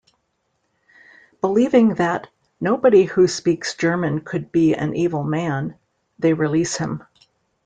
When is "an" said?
4.73-4.95